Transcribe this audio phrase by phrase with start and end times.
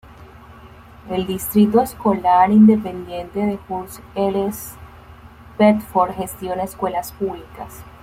[1.11, 7.83] El Distrito Escolar Independiente de Hurst-Euless-Bedford gestiona escuelas públicas.